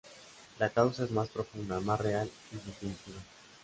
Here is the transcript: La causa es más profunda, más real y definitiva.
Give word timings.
La 0.57 0.71
causa 0.71 1.03
es 1.03 1.11
más 1.11 1.29
profunda, 1.29 1.79
más 1.79 2.01
real 2.01 2.27
y 2.51 2.55
definitiva. 2.55 3.19